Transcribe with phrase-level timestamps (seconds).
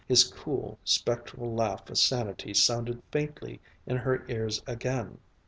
[0.07, 5.19] His cool, spectral laugh of sanity sounded faintly in her ears again.